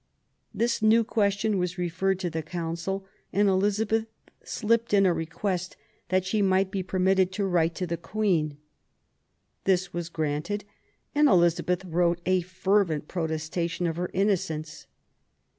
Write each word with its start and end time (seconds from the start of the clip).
This 0.51 0.81
new 0.81 1.03
question 1.03 1.59
was 1.59 1.77
referred 1.77 2.17
to 2.21 2.31
the 2.31 2.41
Council, 2.41 3.05
and 3.31 3.47
Elizabeth 3.47 4.07
slipped 4.43 4.95
in 4.95 5.05
a 5.05 5.13
request 5.13 5.77
that 6.09 6.25
she 6.25 6.41
might 6.41 6.71
be 6.71 6.81
permitted 6.81 7.31
to 7.33 7.45
write 7.45 7.75
to 7.75 7.85
the 7.85 7.97
Queen. 7.97 8.57
This 9.65 9.93
was 9.93 10.09
granted, 10.09 10.65
and 11.13 11.27
Elizabeth 11.29 11.85
wrote 11.85 12.19
a 12.25 12.41
fervent 12.41 13.07
protestation 13.07 13.85
of 13.85 13.97
her 13.97 14.09
innocence. 14.11 14.87